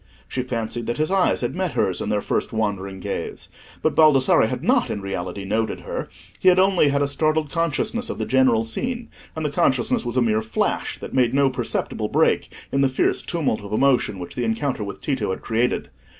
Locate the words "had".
1.41-1.53, 4.47-4.63, 6.49-6.57, 6.87-7.03, 15.29-15.41